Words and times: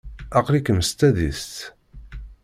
Aql-ikem 0.37 0.79
s 0.87 0.89
tadist? 0.99 1.55